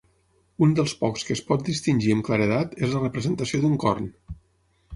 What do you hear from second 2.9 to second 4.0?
la representació d'un